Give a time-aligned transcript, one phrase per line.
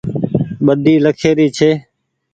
[0.65, 1.71] ٻۮي لکيِ ري ڇي